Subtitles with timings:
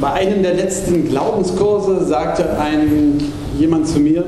[0.00, 3.20] Bei einem der letzten Glaubenskurse sagte ein,
[3.58, 4.24] jemand zu mir,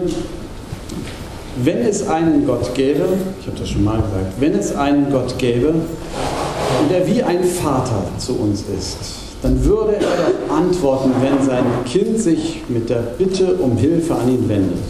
[1.57, 3.09] wenn es einen Gott gäbe,
[3.41, 7.43] ich habe das schon mal gesagt, wenn es einen Gott gäbe und er wie ein
[7.43, 8.99] Vater zu uns ist,
[9.41, 14.29] dann würde er doch antworten, wenn sein Kind sich mit der Bitte um Hilfe an
[14.29, 14.85] ihn wendet.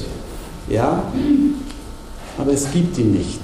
[0.68, 1.04] Ja,
[2.38, 3.40] aber es gibt ihn nicht.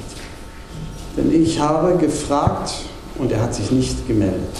[1.16, 2.73] Denn ich habe gefragt
[3.18, 4.57] und er hat sich nicht gemeldet.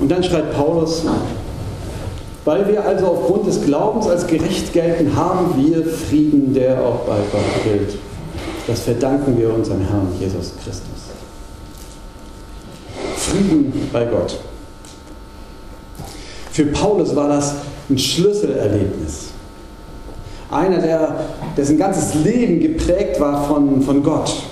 [0.00, 1.04] Und dann schreibt Paulus,
[2.44, 7.16] weil wir also aufgrund des Glaubens als gerecht gelten, haben wir Frieden, der auch bei
[7.32, 7.98] Gott gilt.
[8.66, 10.82] Das verdanken wir unserem Herrn Jesus Christus.
[13.16, 14.38] Frieden bei Gott.
[16.52, 17.54] Für Paulus war das
[17.90, 19.28] ein Schlüsselerlebnis.
[20.50, 21.20] Einer, der,
[21.56, 24.42] dessen ganzes Leben geprägt war von, von Gott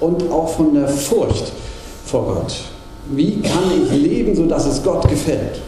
[0.00, 1.52] und auch von der Furcht
[2.04, 2.54] vor Gott.
[3.10, 5.60] Wie kann ich leben, sodass es Gott gefällt?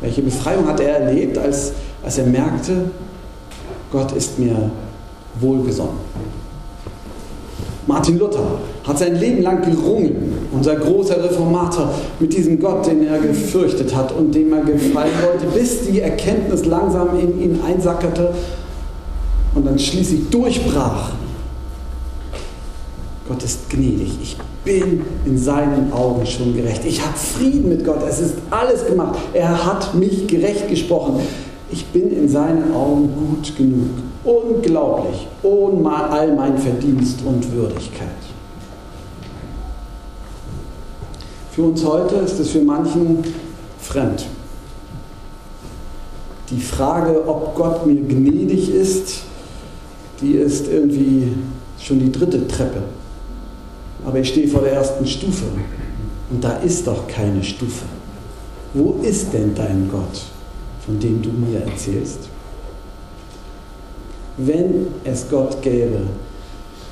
[0.00, 1.72] Welche Befreiung hat er erlebt, als,
[2.04, 2.90] als er merkte,
[3.90, 4.70] Gott ist mir
[5.40, 6.08] wohlgesonnen?
[7.86, 13.18] Martin Luther hat sein Leben lang gerungen, unser großer Reformator, mit diesem Gott, den er
[13.18, 18.34] gefürchtet hat und dem er gefallen wollte, bis die Erkenntnis langsam in ihn einsackerte
[19.54, 21.12] und dann schließlich durchbrach.
[23.26, 24.18] Gott ist gnädig.
[24.22, 24.36] Ich
[24.68, 26.84] bin in seinen Augen schon gerecht.
[26.84, 28.02] Ich habe Frieden mit Gott.
[28.06, 29.18] Es ist alles gemacht.
[29.32, 31.20] Er hat mich gerecht gesprochen.
[31.70, 33.88] Ich bin in seinen Augen gut genug.
[34.24, 35.26] Unglaublich.
[35.42, 38.08] Ohne all mein Verdienst und Würdigkeit.
[41.52, 43.24] Für uns heute ist es für manchen
[43.80, 44.26] fremd.
[46.50, 49.22] Die Frage, ob Gott mir gnädig ist,
[50.20, 51.32] die ist irgendwie
[51.80, 52.82] schon die dritte Treppe
[54.04, 55.44] aber ich stehe vor der ersten Stufe
[56.30, 57.84] und da ist doch keine Stufe.
[58.74, 60.22] Wo ist denn dein Gott,
[60.84, 62.28] von dem du mir erzählst?
[64.36, 66.02] Wenn es Gott gäbe,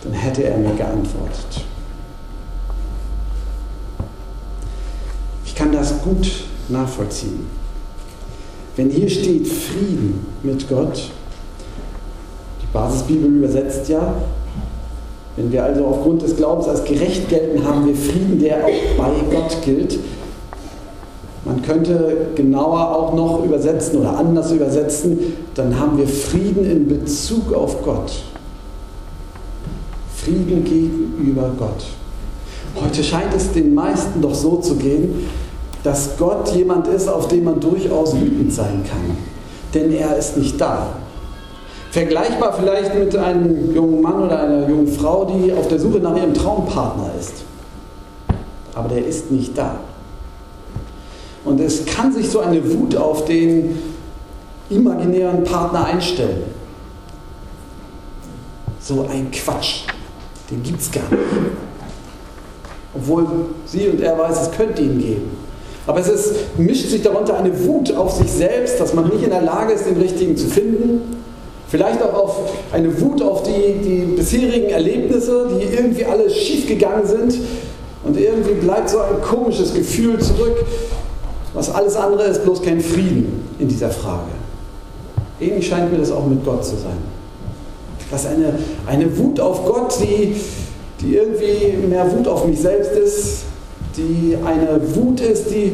[0.03, 1.65] dann hätte er mir geantwortet.
[5.45, 6.29] Ich kann das gut
[6.69, 7.47] nachvollziehen.
[8.77, 11.11] Wenn hier steht Frieden mit Gott,
[12.61, 14.15] die Basisbibel übersetzt ja,
[15.37, 19.11] wenn wir also aufgrund des Glaubens als gerecht gelten, haben wir Frieden, der auch bei
[19.31, 19.99] Gott gilt.
[21.45, 25.19] Man könnte genauer auch noch übersetzen oder anders übersetzen,
[25.55, 28.13] dann haben wir Frieden in Bezug auf Gott.
[30.17, 31.87] Frieden gegenüber Gott.
[32.83, 35.29] Heute scheint es den meisten doch so zu gehen,
[35.85, 39.17] dass Gott jemand ist, auf den man durchaus wütend sein kann.
[39.73, 40.89] Denn er ist nicht da.
[41.97, 46.15] Vergleichbar vielleicht mit einem jungen Mann oder einer jungen Frau, die auf der Suche nach
[46.15, 47.33] ihrem Traumpartner ist.
[48.75, 49.81] Aber der ist nicht da.
[51.47, 53.79] Und es kann sich so eine Wut auf den
[54.69, 56.43] imaginären Partner einstellen.
[58.79, 59.85] So ein Quatsch,
[60.51, 61.23] den gibt es gar nicht.
[62.95, 63.27] Obwohl
[63.65, 65.31] sie und er weiß, es könnte ihn geben.
[65.87, 69.31] Aber es ist, mischt sich darunter eine Wut auf sich selbst, dass man nicht in
[69.31, 71.17] der Lage ist, den richtigen zu finden
[71.69, 77.39] Vielleicht auch auf eine Wut auf die, die bisherigen Erlebnisse, die irgendwie alle schiefgegangen sind.
[78.05, 80.65] Und irgendwie bleibt so ein komisches Gefühl zurück,
[81.55, 84.31] was alles andere ist, bloß kein Frieden in dieser Frage.
[85.41, 86.99] Ähnlich scheint mir das auch mit Gott zu sein.
[88.11, 88.55] Dass eine,
[88.87, 90.37] eine Wut auf Gott, die,
[91.01, 93.43] die irgendwie mehr Wut auf mich selbst ist,
[93.97, 95.73] die eine Wut ist, die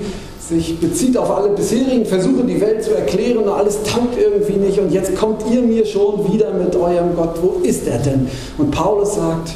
[0.53, 3.33] sich bezieht auf alle bisherigen Versuche, die Welt zu erklären
[3.63, 7.61] alles taugt irgendwie nicht und jetzt kommt ihr mir schon wieder mit eurem Gott, wo
[7.63, 8.29] ist er denn?
[8.59, 9.55] Und Paulus sagt,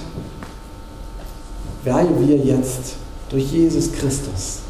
[1.84, 2.96] weil wir jetzt
[3.30, 4.60] durch Jesus Christus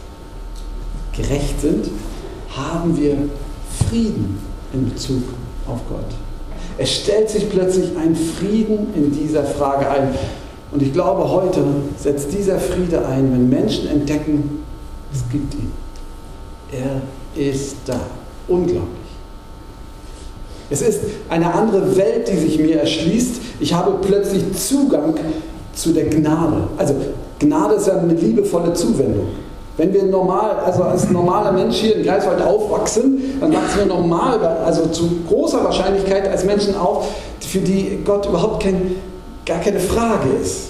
[1.15, 1.89] gerecht sind,
[2.51, 3.17] haben wir
[3.89, 4.39] Frieden
[4.73, 5.23] in Bezug
[5.67, 6.07] auf Gott.
[6.79, 10.15] Es stellt sich plötzlich ein Frieden in dieser Frage ein.
[10.73, 11.63] Und ich glaube, heute
[11.99, 14.63] setzt dieser Friede ein, wenn Menschen entdecken,
[15.13, 15.86] es gibt ihn.
[16.77, 18.01] Er ist da.
[18.49, 18.87] Unglaublich.
[20.69, 23.41] Es ist eine andere Welt, die sich mir erschließt.
[23.61, 25.15] Ich habe plötzlich Zugang
[25.73, 26.69] zu der Gnade.
[26.77, 26.95] Also
[27.39, 29.29] Gnade ist ja eine liebevolle Zuwendung.
[29.77, 34.39] Wenn wir normal, also als normaler Mensch hier in Greifswald aufwachsen, dann wachsen wir normal,
[34.65, 37.07] also zu großer Wahrscheinlichkeit als Menschen auf,
[37.41, 38.97] für die Gott überhaupt kein,
[39.45, 40.69] gar keine Frage ist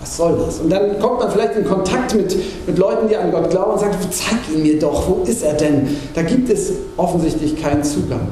[0.00, 0.60] was soll das?
[0.60, 2.34] Und dann kommt man vielleicht in Kontakt mit,
[2.66, 5.54] mit Leuten, die an Gott glauben und sagt, zeig ihn mir doch, wo ist er
[5.54, 5.96] denn?
[6.14, 8.28] Da gibt es offensichtlich keinen Zugang.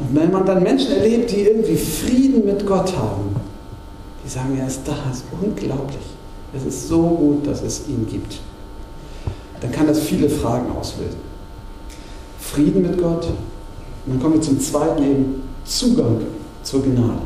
[0.00, 3.36] Und wenn man dann Menschen erlebt, die irgendwie Frieden mit Gott haben,
[4.24, 6.04] die sagen, er ist da, es ist unglaublich.
[6.56, 8.40] Es ist so gut, dass es ihn gibt.
[9.60, 11.20] Dann kann das viele Fragen auslösen.
[12.40, 13.26] Frieden mit Gott.
[13.26, 16.22] Und dann kommen wir zum zweiten eben, Zugang
[16.62, 17.20] zur Gnade.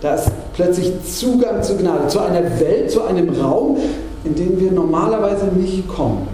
[0.00, 3.76] Da ist plötzlich Zugang zur Gnade, zu einer Welt, zu einem Raum,
[4.24, 6.26] in den wir normalerweise nicht kommen.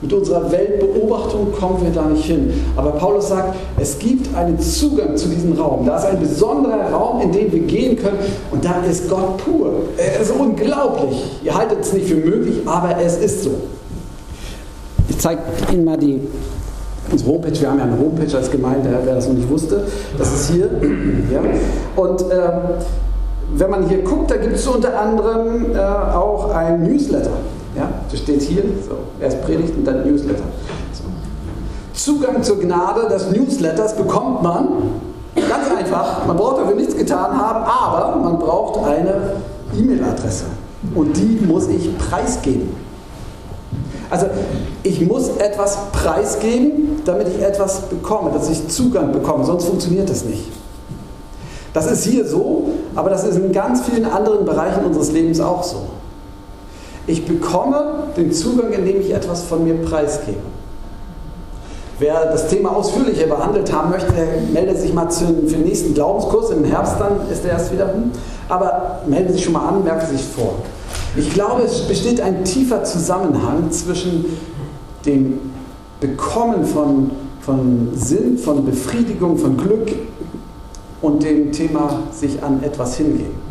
[0.00, 2.54] Mit unserer Weltbeobachtung kommen wir da nicht hin.
[2.74, 5.84] Aber Paulus sagt, es gibt einen Zugang zu diesem Raum.
[5.84, 8.18] Da ist ein besonderer Raum, in den wir gehen können.
[8.50, 9.70] Und da ist Gott pur.
[9.98, 11.22] Er ist unglaublich.
[11.44, 13.50] Ihr haltet es nicht für möglich, aber es ist so.
[15.10, 16.18] Ich zeige Ihnen mal die,
[17.12, 17.60] unsere Homepage.
[17.60, 19.84] Wir haben ja eine Homepage als Gemeinde, wer das noch nicht wusste.
[20.16, 20.70] Das ist hier.
[21.30, 21.42] Ja.
[21.94, 22.82] Und ähm,
[23.54, 27.30] wenn man hier guckt, da gibt es unter anderem äh, auch ein Newsletter.
[27.76, 30.42] Ja, das steht hier, so, erst Predigt und dann Newsletter.
[30.92, 31.04] So.
[31.92, 34.68] Zugang zur Gnade des Newsletters bekommt man
[35.34, 36.26] ganz einfach.
[36.26, 39.14] Man braucht dafür nichts getan haben, aber man braucht eine
[39.78, 40.44] E-Mail-Adresse.
[40.94, 42.70] Und die muss ich preisgeben.
[44.08, 44.26] Also
[44.82, 50.24] ich muss etwas preisgeben, damit ich etwas bekomme, dass ich Zugang bekomme, sonst funktioniert das
[50.24, 50.50] nicht.
[51.72, 55.62] Das ist hier so, aber das ist in ganz vielen anderen Bereichen unseres Lebens auch
[55.62, 55.82] so.
[57.06, 60.38] Ich bekomme den Zugang, indem ich etwas von mir preisgebe.
[61.98, 64.12] Wer das Thema ausführlicher behandelt haben möchte,
[64.52, 66.50] meldet sich mal für den nächsten Glaubenskurs.
[66.50, 67.92] Im Herbst dann ist er erst wieder.
[68.48, 70.54] Aber melden Sie sich schon mal an, merken Sie sich vor.
[71.16, 74.24] Ich glaube, es besteht ein tiefer Zusammenhang zwischen
[75.04, 75.40] dem
[76.00, 77.10] Bekommen von,
[77.42, 79.90] von Sinn, von Befriedigung, von Glück
[81.02, 83.50] und dem Thema sich an etwas hingeben.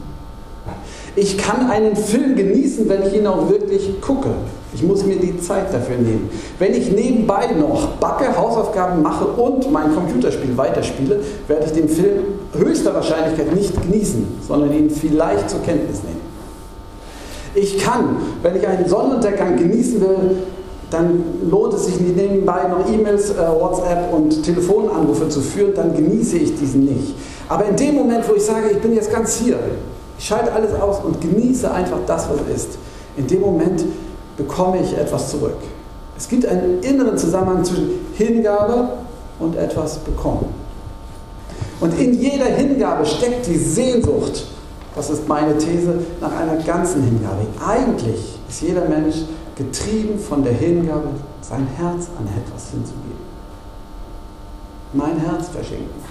[1.15, 4.29] Ich kann einen Film genießen, wenn ich ihn auch wirklich gucke.
[4.73, 6.29] Ich muss mir die Zeit dafür nehmen.
[6.59, 12.19] Wenn ich nebenbei noch backe, Hausaufgaben mache und mein Computerspiel weiterspiele, werde ich den Film
[12.57, 16.21] höchster Wahrscheinlichkeit nicht genießen, sondern ihn vielleicht zur Kenntnis nehmen.
[17.55, 20.37] Ich kann, wenn ich einen Sonnenuntergang genießen will,
[20.91, 26.37] dann lohnt es sich nebenbei noch E-Mails, äh, WhatsApp und Telefonanrufe zu führen, dann genieße
[26.37, 27.15] ich diesen nicht.
[27.47, 29.57] Aber in dem Moment, wo ich sage, ich bin jetzt ganz hier,
[30.17, 32.77] ich schalte alles aus und genieße einfach das, was ist.
[33.17, 33.85] In dem Moment
[34.37, 35.57] bekomme ich etwas zurück.
[36.17, 38.89] Es gibt einen inneren Zusammenhang zwischen Hingabe
[39.39, 40.53] und etwas bekommen.
[41.79, 44.45] Und in jeder Hingabe steckt die Sehnsucht,
[44.95, 47.45] das ist meine These, nach einer ganzen Hingabe.
[47.65, 49.15] Eigentlich ist jeder Mensch
[49.59, 51.09] getrieben von der Hingabe,
[51.41, 53.29] sein Herz an etwas hinzugeben.
[54.93, 56.09] Mein Herz verschenken.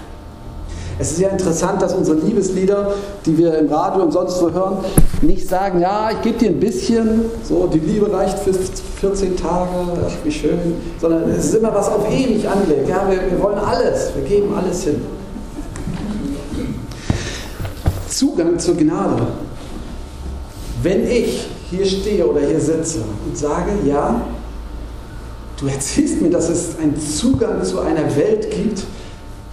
[1.00, 2.92] Es ist ja interessant, dass unsere Liebeslieder,
[3.24, 4.78] die wir im Radio und sonst wo hören,
[5.22, 9.70] nicht sagen, ja, ich gebe dir ein bisschen, so die Liebe reicht für 14 Tage,
[10.04, 10.58] ach, wie schön,
[11.00, 12.88] sondern es ist immer was auf ewig angelegt.
[12.88, 15.00] Ja, wir, wir wollen alles, wir geben alles hin.
[18.08, 19.22] Zugang zur Gnade.
[20.82, 24.20] Wenn ich hier stehe oder hier sitze und sage, ja,
[25.58, 28.84] du erzählst mir, dass es einen Zugang zu einer Welt gibt,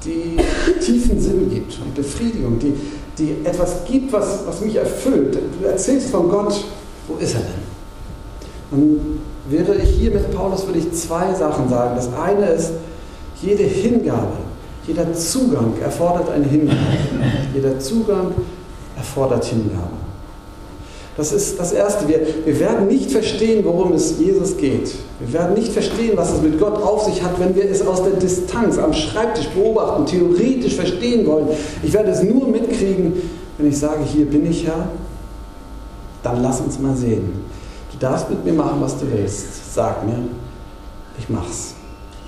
[0.05, 0.37] die
[0.79, 2.73] tiefen Sinn gibt und Befriedigung, die,
[3.17, 5.37] die etwas gibt, was, was mich erfüllt.
[5.59, 6.63] Du erzählst von Gott,
[7.07, 7.65] wo ist er denn?
[8.71, 9.19] Und
[9.49, 11.95] wäre ich hier mit Paulus, würde ich zwei Sachen sagen.
[11.95, 12.71] Das eine ist,
[13.41, 14.37] jede Hingabe,
[14.87, 16.79] jeder Zugang erfordert eine Hingabe.
[17.53, 18.31] Jeder Zugang
[18.95, 20.04] erfordert Hingabe.
[21.17, 22.07] Das ist das Erste.
[22.07, 24.93] Wir, wir werden nicht verstehen, worum es Jesus geht.
[25.19, 28.03] Wir werden nicht verstehen, was es mit Gott auf sich hat, wenn wir es aus
[28.03, 31.47] der Distanz am Schreibtisch beobachten, theoretisch verstehen wollen.
[31.81, 33.13] Ich werde es nur mitkriegen,
[33.57, 34.89] wenn ich sage, hier bin ich Herr,
[36.21, 37.45] dann lass uns mal sehen.
[37.93, 39.73] Du darfst mit mir machen, was du willst.
[39.73, 40.17] Sag mir,
[41.17, 41.75] ich mach's.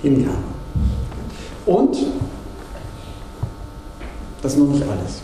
[0.01, 0.37] Hingabe.
[1.65, 1.97] Und
[4.41, 5.21] das ist noch nicht alles.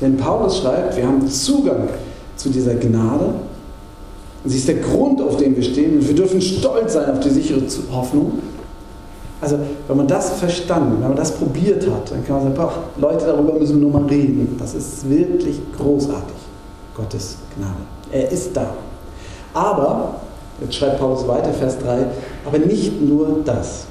[0.00, 1.88] Denn Paulus schreibt, wir haben Zugang
[2.46, 3.34] zu dieser Gnade.
[4.44, 5.98] Sie ist der Grund, auf dem wir stehen.
[5.98, 7.60] Und wir dürfen stolz sein auf die sichere
[7.92, 8.38] Hoffnung.
[9.40, 12.72] Also, wenn man das verstanden, wenn man das probiert hat, dann kann man sagen, boah,
[12.98, 14.56] Leute, darüber müssen wir nur mal reden.
[14.58, 16.36] Das ist wirklich großartig.
[16.94, 17.74] Gottes Gnade.
[18.12, 18.74] Er ist da.
[19.52, 20.20] Aber,
[20.60, 22.06] jetzt schreibt Paulus weiter, Vers 3,
[22.46, 23.86] aber nicht nur das.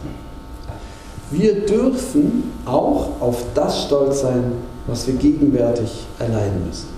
[1.30, 4.54] Wir dürfen auch auf das stolz sein,
[4.88, 6.95] was wir gegenwärtig erleiden müssen.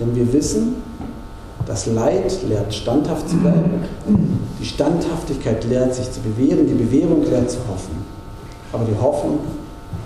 [0.00, 0.76] Denn wir wissen,
[1.66, 3.82] das Leid lehrt standhaft zu bleiben,
[4.60, 8.04] die Standhaftigkeit lehrt sich zu bewähren, die Bewährung lehrt zu hoffen.
[8.72, 9.40] Aber die Hoffnung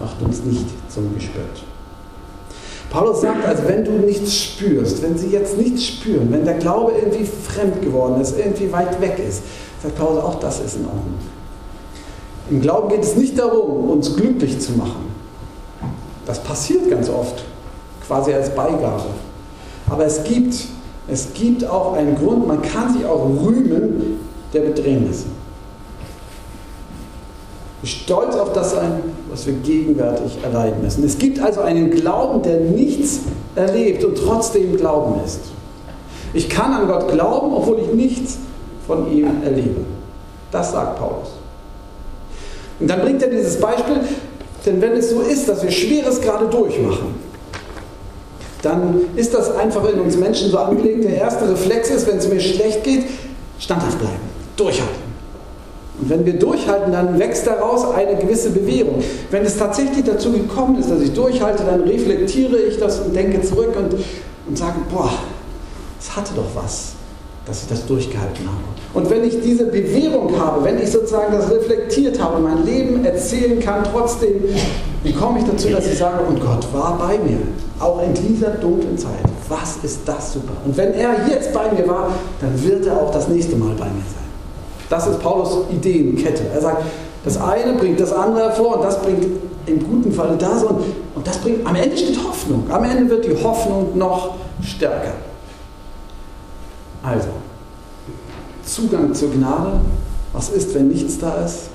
[0.00, 1.64] macht uns nicht zum Gespött.
[2.90, 6.92] Paulus sagt also, wenn du nichts spürst, wenn sie jetzt nichts spüren, wenn der Glaube
[6.92, 9.42] irgendwie fremd geworden ist, irgendwie weit weg ist,
[9.82, 11.14] sagt Paulus, auch das ist in Ordnung.
[12.48, 15.06] Im Glauben geht es nicht darum, uns glücklich zu machen.
[16.26, 17.44] Das passiert ganz oft,
[18.06, 19.04] quasi als Beigabe.
[19.88, 20.54] Aber es gibt,
[21.08, 24.18] es gibt auch einen Grund, man kann sich auch rühmen
[24.52, 25.26] der Bedrängnisse.
[27.84, 29.00] Stolz auf das sein,
[29.30, 31.04] was wir gegenwärtig erleiden müssen.
[31.04, 33.20] Es gibt also einen Glauben, der nichts
[33.54, 35.40] erlebt und trotzdem Glauben ist.
[36.34, 38.38] Ich kann an Gott glauben, obwohl ich nichts
[38.86, 39.82] von ihm erlebe.
[40.50, 41.28] Das sagt Paulus.
[42.80, 44.00] Und dann bringt er dieses Beispiel,
[44.64, 47.14] denn wenn es so ist, dass wir Schweres gerade durchmachen,
[48.66, 51.04] dann ist das einfach in uns Menschen so angelegt.
[51.04, 53.04] Der erste Reflex ist, wenn es mir schlecht geht,
[53.58, 54.20] standhaft bleiben,
[54.56, 55.06] durchhalten.
[56.00, 59.02] Und wenn wir durchhalten, dann wächst daraus eine gewisse Bewährung.
[59.30, 63.40] Wenn es tatsächlich dazu gekommen ist, dass ich durchhalte, dann reflektiere ich das und denke
[63.40, 63.94] zurück und,
[64.48, 65.10] und sage, boah,
[65.98, 66.92] es hatte doch was,
[67.46, 68.64] dass ich das durchgehalten habe.
[68.92, 73.60] Und wenn ich diese Bewährung habe, wenn ich sozusagen das reflektiert habe, mein Leben erzählen
[73.60, 74.42] kann, trotzdem,
[75.06, 77.38] wie komme ich dazu, dass ich sage, und Gott war bei mir,
[77.78, 79.12] auch in dieser dunklen Zeit.
[79.48, 80.54] Was ist das super?
[80.64, 82.10] Und wenn er jetzt bei mir war,
[82.40, 84.26] dann wird er auch das nächste Mal bei mir sein.
[84.90, 86.48] Das ist Paulus Ideenkette.
[86.52, 86.82] Er sagt,
[87.24, 89.24] das eine bringt das andere hervor und das bringt
[89.66, 90.80] im guten Falle das und,
[91.14, 92.64] und das bringt, am Ende steht Hoffnung.
[92.68, 95.12] Am Ende wird die Hoffnung noch stärker.
[97.04, 97.28] Also,
[98.64, 99.78] Zugang zur Gnade.
[100.32, 101.68] Was ist, wenn nichts da ist?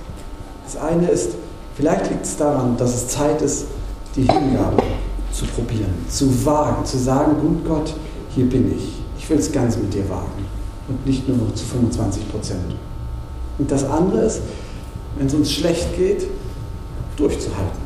[0.65, 1.31] Das eine ist,
[1.75, 3.65] vielleicht liegt es daran, dass es Zeit ist,
[4.15, 4.83] die Hingabe
[5.31, 7.93] zu probieren, zu wagen, zu sagen, gut Gott,
[8.35, 9.01] hier bin ich.
[9.17, 10.45] Ich will es ganz mit dir wagen
[10.87, 12.75] und nicht nur noch zu 25 Prozent.
[13.57, 14.41] Und das andere ist,
[15.17, 16.27] wenn es uns schlecht geht,
[17.15, 17.79] durchzuhalten.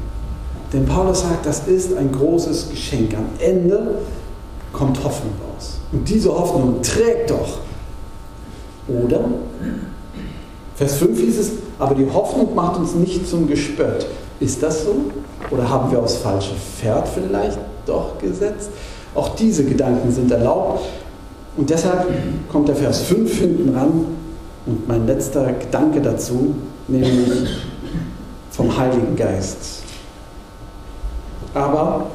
[0.74, 3.14] Denn Paulus sagt, das ist ein großes Geschenk.
[3.16, 4.00] Am Ende
[4.74, 5.78] kommt Hoffnung raus.
[5.92, 7.60] Und diese Hoffnung trägt doch.
[8.88, 9.26] Oder?
[10.76, 14.06] Vers 5 hieß es, aber die Hoffnung macht uns nicht zum Gespött.
[14.40, 14.96] Ist das so?
[15.52, 18.70] Oder haben wir aufs falsche Pferd vielleicht doch gesetzt?
[19.14, 20.86] Auch diese Gedanken sind erlaubt.
[21.58, 22.08] Und deshalb
[22.52, 24.06] kommt der Vers 5 hinten ran
[24.66, 26.56] und mein letzter Gedanke dazu,
[26.88, 27.62] nämlich
[28.52, 29.84] vom Heiligen Geist.
[31.54, 32.08] Aber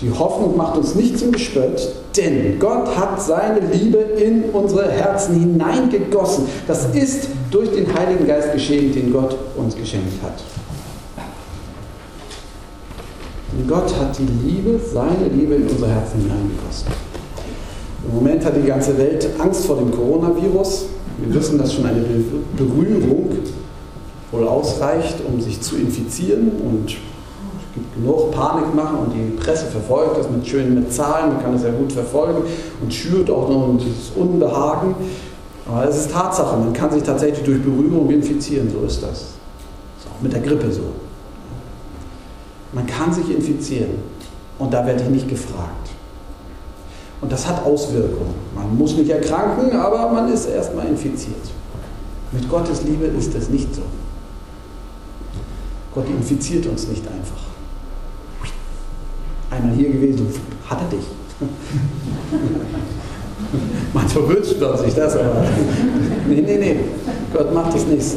[0.00, 5.38] die Hoffnung macht uns nicht zum Gespött, denn Gott hat seine Liebe in unsere Herzen
[5.38, 6.46] hineingegossen.
[6.66, 10.42] Das ist durch den Heiligen Geist geschehen, den Gott uns geschenkt hat.
[13.56, 16.88] Und Gott hat die Liebe, seine Liebe in unsere Herzen hineingegossen.
[18.06, 20.86] Im Moment hat die ganze Welt Angst vor dem Coronavirus.
[21.18, 22.02] Wir wissen, dass schon eine
[22.56, 23.30] Berührung
[24.30, 29.66] wohl ausreicht, um sich zu infizieren und es gibt genug Panik machen und die Presse
[29.66, 32.42] verfolgt das mit schönen Zahlen, man kann das ja gut verfolgen
[32.82, 34.94] und schürt auch noch dieses Unbehagen.
[35.68, 39.10] Aber es ist Tatsache, man kann sich tatsächlich durch Berührung infizieren, so ist das.
[39.10, 40.92] Das ist auch mit der Grippe so.
[42.72, 43.90] Man kann sich infizieren
[44.58, 45.90] und da werde ich nicht gefragt.
[47.20, 48.34] Und das hat Auswirkungen.
[48.54, 51.50] Man muss nicht erkranken, aber man ist erstmal infiziert.
[52.32, 53.82] Mit Gottes Liebe ist es nicht so.
[55.94, 57.48] Gott infiziert uns nicht einfach.
[59.50, 60.28] Einmal hier gewesen,
[60.68, 61.06] hat er dich.
[64.08, 65.44] Manchmal wünscht man sich das, aber
[66.28, 66.76] nee, nee, nee.
[67.30, 68.16] Gott macht das nicht so.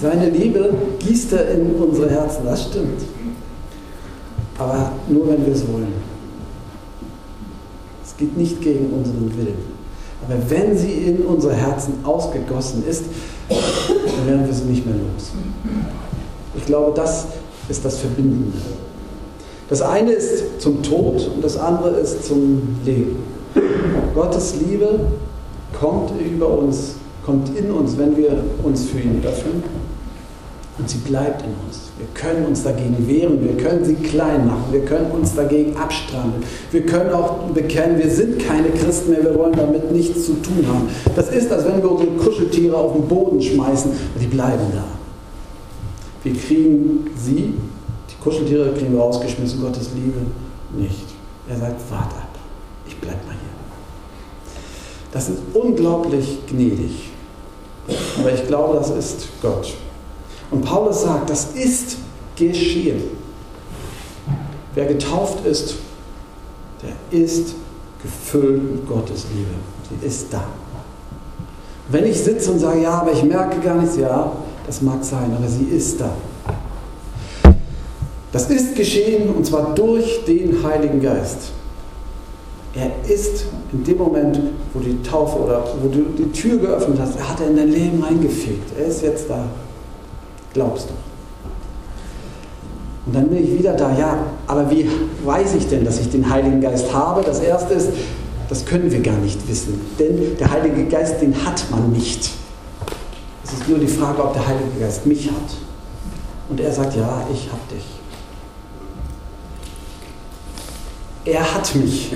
[0.00, 3.02] Seine Liebe gießt er in unsere Herzen, das stimmt.
[4.56, 5.92] Aber nur wenn wir es wollen.
[8.02, 9.76] Es geht nicht gegen unseren Willen.
[10.26, 13.04] Aber wenn sie in unsere Herzen ausgegossen ist,
[13.50, 15.32] dann werden wir sie nicht mehr los.
[16.56, 17.26] Ich glaube, das
[17.68, 18.56] ist das Verbindende.
[19.68, 23.35] Das eine ist zum Tod und das andere ist zum Leben.
[24.14, 25.00] Gottes Liebe
[25.78, 26.94] kommt über uns,
[27.24, 29.62] kommt in uns, wenn wir uns für ihn öffnen.
[30.78, 31.86] Und sie bleibt in uns.
[31.96, 36.42] Wir können uns dagegen wehren, wir können sie klein machen, wir können uns dagegen abstrampeln.
[36.70, 40.66] Wir können auch bekennen, wir sind keine Christen mehr, wir wollen damit nichts zu tun
[40.68, 40.88] haben.
[41.14, 44.84] Das ist, als wenn wir unsere Kuscheltiere auf den Boden schmeißen die bleiben da.
[46.22, 47.54] Wir kriegen sie,
[48.10, 50.18] die Kuscheltiere kriegen wir rausgeschmissen, Gottes Liebe
[50.76, 51.06] nicht.
[51.48, 52.38] Er sagt, warte ab,
[52.86, 53.45] ich bleib mal hier.
[55.16, 57.08] Das ist unglaublich gnädig.
[58.20, 59.72] Aber ich glaube, das ist Gott.
[60.50, 61.96] Und Paulus sagt, das ist
[62.36, 63.02] geschehen.
[64.74, 65.76] Wer getauft ist,
[66.82, 67.54] der ist
[68.02, 69.52] gefüllt mit Gottes Liebe.
[69.88, 70.44] Sie ist da.
[71.88, 74.30] Wenn ich sitze und sage, ja, aber ich merke gar nichts, ja,
[74.66, 76.10] das mag sein, aber sie ist da.
[78.32, 81.52] Das ist geschehen und zwar durch den Heiligen Geist.
[82.78, 84.38] Er ist in dem Moment,
[84.74, 87.70] wo die Taufe oder wo du die Tür geöffnet hast, er hat er in dein
[87.70, 88.78] Leben reingefegt.
[88.78, 89.46] Er ist jetzt da.
[90.52, 90.94] Glaubst du?
[93.06, 94.90] Und dann bin ich wieder da, ja, aber wie
[95.24, 97.22] weiß ich denn, dass ich den Heiligen Geist habe?
[97.22, 97.90] Das erste ist,
[98.48, 99.80] das können wir gar nicht wissen.
[99.98, 102.30] Denn der Heilige Geist, den hat man nicht.
[103.44, 105.56] Es ist nur die Frage, ob der Heilige Geist mich hat.
[106.48, 107.95] Und er sagt, ja, ich habe dich.
[111.26, 112.12] Er hat mich.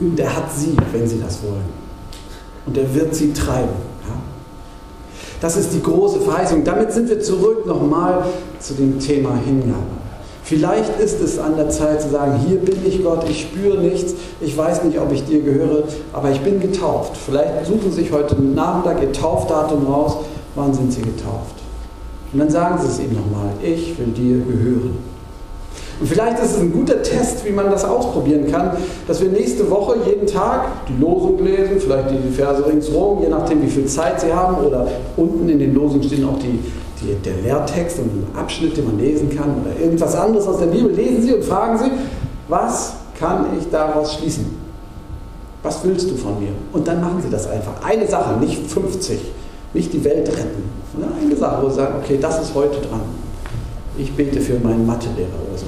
[0.00, 1.84] Und er hat sie, wenn sie das wollen.
[2.66, 3.68] Und er wird sie treiben.
[4.08, 4.16] Ja?
[5.40, 6.64] Das ist die große Verheißung.
[6.64, 8.24] Damit sind wir zurück nochmal
[8.58, 9.82] zu dem Thema Hingabe.
[10.42, 14.12] Vielleicht ist es an der Zeit zu sagen, hier bin ich Gott, ich spüre nichts,
[14.42, 17.16] ich weiß nicht, ob ich dir gehöre, aber ich bin getauft.
[17.16, 20.18] Vielleicht suchen Sie sich heute Nachmittag Ihr Taufdatum raus,
[20.54, 21.54] wann sind Sie getauft?
[22.30, 25.13] Und dann sagen Sie es ihm nochmal, ich will dir gehören.
[26.00, 29.70] Und vielleicht ist es ein guter Test, wie man das ausprobieren kann, dass wir nächste
[29.70, 34.20] Woche jeden Tag die Losung lesen, vielleicht die Verse ringsherum, je nachdem, wie viel Zeit
[34.20, 36.58] Sie haben, oder unten in den Losungen stehen auch die
[37.04, 40.66] die, der Lehrtext und ein Abschnitt, den man lesen kann oder irgendwas anderes aus der
[40.66, 41.90] Bibel, lesen Sie und fragen Sie,
[42.48, 44.46] was kann ich daraus schließen?
[45.62, 46.50] Was willst du von mir?
[46.72, 47.82] Und dann machen Sie das einfach.
[47.82, 49.18] Eine Sache, nicht 50,
[49.72, 50.70] nicht die Welt retten,
[51.20, 53.00] eine Sache, wo Sie sagen, okay, das ist heute dran.
[53.96, 55.66] Ich bete für meinen Mathelehrer oder so.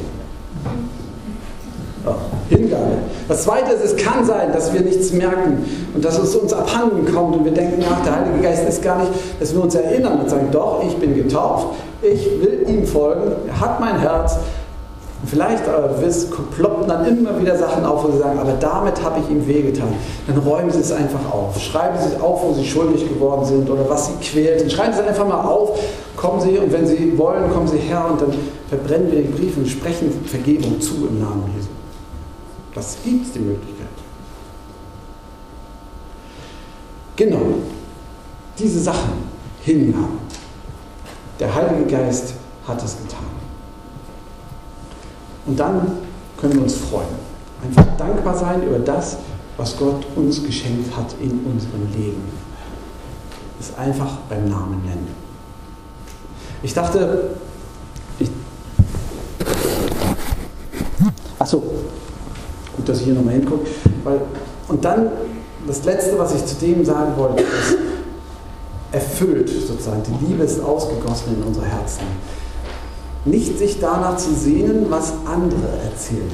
[2.48, 2.98] Hingabe.
[3.28, 7.12] Das Zweite ist, es kann sein, dass wir nichts merken und dass es uns abhanden
[7.12, 9.10] kommt und wir denken, ach, der Heilige Geist ist gar nicht,
[9.40, 11.68] dass wir uns erinnern und sagen, doch, ich bin getauft,
[12.02, 14.36] ich will ihm folgen, er hat mein Herz.
[15.22, 15.88] Und vielleicht aber
[16.56, 19.88] ploppen dann immer wieder Sachen auf, wo sie sagen, aber damit habe ich ihm wehgetan.
[20.26, 21.58] Dann räumen sie es einfach auf.
[21.58, 24.60] Schreiben sie es auf, wo sie schuldig geworden sind oder was sie quält.
[24.60, 25.78] Dann schreiben sie es einfach mal auf,
[26.16, 28.34] kommen sie und wenn sie wollen, kommen sie her und dann
[28.68, 31.75] verbrennen wir den Brief und sprechen Vergebung zu im Namen Jesu.
[32.76, 33.88] Das gibt es die Möglichkeit.
[37.16, 37.54] Genau,
[38.58, 39.12] diese Sachen,
[39.62, 40.18] Hingabe.
[41.40, 42.34] Der Heilige Geist
[42.68, 43.24] hat es getan.
[45.46, 45.90] Und dann
[46.36, 47.08] können wir uns freuen.
[47.64, 49.16] Einfach dankbar sein über das,
[49.56, 52.22] was Gott uns geschenkt hat in unserem Leben.
[53.58, 55.14] Es einfach beim Namen nennen.
[56.62, 57.38] Ich dachte,
[58.18, 58.30] ich.
[61.38, 61.62] Achso,
[62.76, 63.66] gut, dass ich hier nochmal hingucke.
[64.04, 64.20] Weil,
[64.68, 65.10] und dann
[65.66, 67.76] das Letzte, was ich zu dem sagen wollte, ist,
[68.92, 70.02] erfüllt sozusagen.
[70.04, 72.02] Die Liebe ist ausgegossen in unsere Herzen.
[73.24, 76.30] Nicht sich danach zu sehnen, was andere erzählen.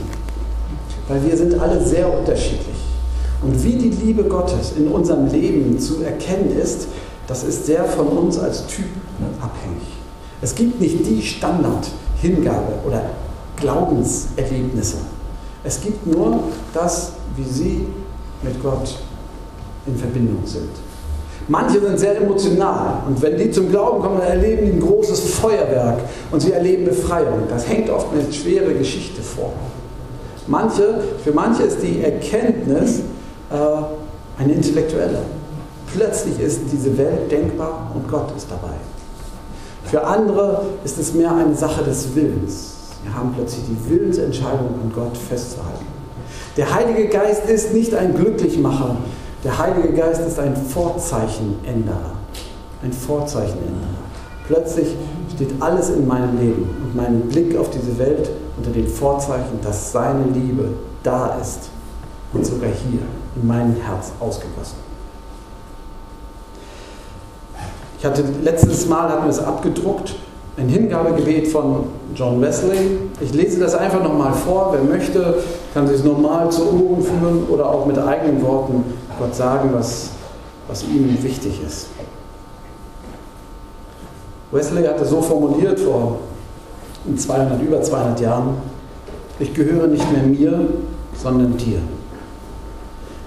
[1.08, 2.76] Weil wir sind alle sehr unterschiedlich.
[3.42, 6.86] Und wie die Liebe Gottes in unserem Leben zu erkennen ist,
[7.26, 8.84] das ist sehr von uns als Typ
[9.40, 9.88] abhängig.
[10.40, 13.02] Es gibt nicht die Standard-Hingabe oder
[13.56, 14.98] Glaubenserlebnisse.
[15.64, 16.40] Es gibt nur
[16.74, 17.86] das, wie sie
[18.42, 18.96] mit Gott
[19.86, 20.70] in Verbindung sind.
[21.48, 25.34] Manche sind sehr emotional und wenn die zum Glauben kommen, dann erleben die ein großes
[25.34, 25.98] Feuerwerk
[26.30, 27.42] und sie erleben Befreiung.
[27.48, 29.52] Das hängt oft eine schwere Geschichte vor.
[30.46, 33.00] Manche, für manche ist die Erkenntnis
[33.50, 35.18] äh, eine intellektuelle.
[35.94, 38.74] Plötzlich ist diese Welt denkbar und Gott ist dabei.
[39.84, 42.71] Für andere ist es mehr eine Sache des Willens.
[43.02, 45.86] Wir haben plötzlich die Willensentscheidung, an Gott festzuhalten.
[46.56, 48.96] Der Heilige Geist ist nicht ein Glücklichmacher.
[49.42, 52.12] Der Heilige Geist ist ein Vorzeichenänderer.
[52.82, 54.02] Ein Vorzeichenänderer.
[54.46, 54.88] Plötzlich
[55.34, 59.92] steht alles in meinem Leben und mein Blick auf diese Welt unter dem Vorzeichen, dass
[59.92, 60.68] seine Liebe
[61.02, 61.70] da ist
[62.32, 63.00] und sogar hier
[63.36, 64.76] in meinem Herz ausgegossen.
[67.98, 70.16] Ich hatte letztes Mal hatten wir es abgedruckt
[70.56, 71.84] ein Hingabegebet von
[72.14, 72.98] John Wesley.
[73.20, 74.72] Ich lese das einfach nochmal vor.
[74.72, 75.36] Wer möchte,
[75.72, 78.84] kann sich es nochmal zu Ohren führen oder auch mit eigenen Worten
[79.18, 80.10] Gott sagen, was,
[80.68, 81.88] was ihm wichtig ist.
[84.50, 86.18] Wesley hat es so formuliert vor
[87.16, 88.56] 200, über 200 Jahren.
[89.38, 90.68] Ich gehöre nicht mehr mir,
[91.16, 91.78] sondern dir.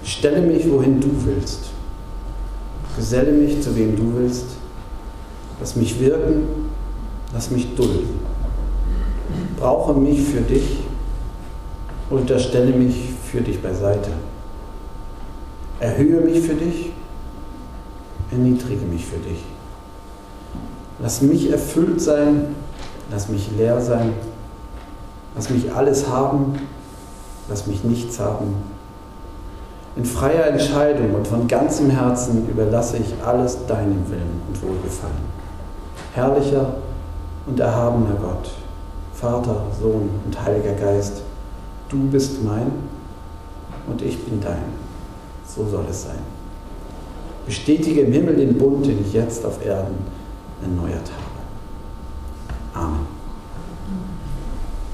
[0.04, 1.70] Stelle mich, wohin du willst.
[2.96, 4.46] Geselle mich, zu wem du willst.
[5.58, 6.65] Lass mich wirken,
[7.36, 8.18] Lass mich dulden.
[9.60, 10.78] Brauche mich für dich,
[12.08, 14.08] unterstelle mich für dich beiseite.
[15.78, 16.92] Erhöhe mich für dich,
[18.30, 19.44] erniedrige mich für dich.
[20.98, 22.54] Lass mich erfüllt sein,
[23.10, 24.14] lass mich leer sein,
[25.34, 26.54] lass mich alles haben,
[27.50, 28.54] lass mich nichts haben.
[29.94, 35.36] In freier Entscheidung und von ganzem Herzen überlasse ich alles deinem Willen und Wohlgefallen.
[36.14, 36.76] Herrlicher
[37.46, 38.50] und erhabener Gott,
[39.14, 41.22] Vater, Sohn und Heiliger Geist,
[41.88, 42.70] du bist mein
[43.86, 44.64] und ich bin dein.
[45.46, 46.18] So soll es sein.
[47.46, 49.94] Bestätige im Himmel den Bund, den ich jetzt auf Erden
[50.60, 51.10] erneuert
[52.74, 52.84] habe.
[52.86, 53.06] Amen.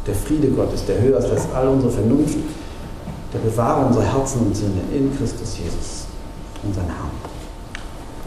[0.07, 2.39] Der Friede Gottes, der höher ist als all unsere Vernunft,
[3.33, 6.07] der bewahre unsere Herzen und Sinne in Christus Jesus,
[6.63, 7.22] unseren Herrn.